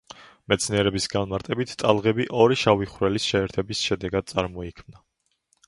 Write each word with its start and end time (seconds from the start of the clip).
მეცნიერების 0.53 1.05
განმარტებით, 1.15 1.73
ტალღები 1.83 2.27
ორი 2.45 2.59
შავი 2.63 2.89
ხვრელის 2.95 3.29
შეერთების 3.35 3.87
შედეგად 3.91 4.31
წარმოიქმნა. 4.35 5.07